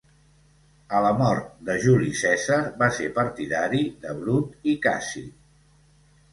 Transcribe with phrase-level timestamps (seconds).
[0.99, 5.27] A la mort de Juli Cèsar va ser partidari de Brut i Cassi.